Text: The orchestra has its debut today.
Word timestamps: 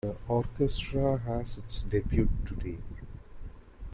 The 0.03 0.15
orchestra 0.27 1.19
has 1.19 1.59
its 1.59 1.83
debut 1.83 2.27
today. 2.47 2.79